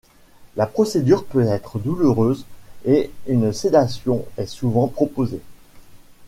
La 0.55 0.65
procédure 0.65 1.25
peut 1.25 1.43
être 1.45 1.77
douloureuse 1.77 2.43
et 2.85 3.11
une 3.27 3.53
sédation 3.53 4.25
est 4.35 4.47
souvent 4.47 4.87
proposée. 4.87 5.41